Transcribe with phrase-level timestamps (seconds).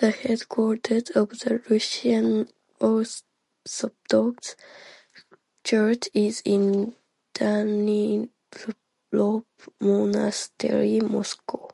[0.00, 2.46] The headquarters of the Russian
[2.78, 4.54] Orthodox
[5.64, 6.94] Church is in
[7.32, 8.28] Danilov
[9.80, 11.70] Monastery, Moscow.